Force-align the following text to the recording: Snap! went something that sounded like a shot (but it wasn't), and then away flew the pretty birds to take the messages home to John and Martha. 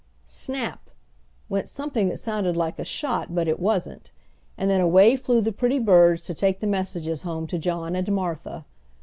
Snap! 0.25 0.89
went 1.47 1.69
something 1.69 2.09
that 2.09 2.17
sounded 2.17 2.57
like 2.57 2.79
a 2.79 2.83
shot 2.83 3.35
(but 3.35 3.47
it 3.47 3.59
wasn't), 3.59 4.09
and 4.57 4.67
then 4.67 4.81
away 4.81 5.15
flew 5.15 5.41
the 5.41 5.51
pretty 5.51 5.77
birds 5.77 6.23
to 6.23 6.33
take 6.33 6.59
the 6.59 6.65
messages 6.65 7.21
home 7.21 7.45
to 7.45 7.59
John 7.59 7.95
and 7.95 8.11
Martha. 8.11 8.65